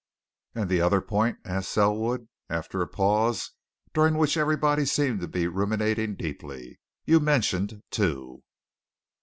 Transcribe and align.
"And 0.55 0.67
the 0.67 0.81
other 0.81 0.99
point?" 0.99 1.37
asked 1.45 1.69
Selwood, 1.71 2.27
after 2.49 2.81
a 2.81 2.87
pause 2.87 3.51
during 3.93 4.17
which 4.17 4.35
everybody 4.35 4.83
seemed 4.83 5.21
to 5.21 5.27
be 5.27 5.45
ruminating 5.45 6.15
deeply. 6.15 6.79
"You 7.05 7.19
mentioned 7.19 7.83
two." 7.91 8.41